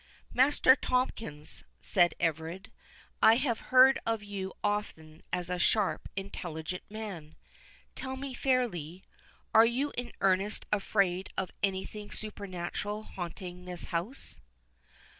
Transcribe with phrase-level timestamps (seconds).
[0.33, 2.71] "Master Tomkins," said Everard,
[3.21, 9.03] "I have heard of you often as a sharp, intelligent man—tell me fairly,
[9.53, 14.41] are you in earnest afraid of any thing supernatural haunting this house?"